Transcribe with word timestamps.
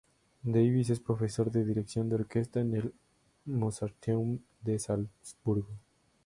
Davies 0.41 0.89
es 0.89 0.99
profesor 0.99 1.51
de 1.51 1.63
dirección 1.63 2.09
de 2.09 2.15
orquesta 2.15 2.59
en 2.59 2.73
el 2.73 2.95
Mozarteum 3.45 4.39
de 4.63 4.79
Salzburgo. 4.79 5.69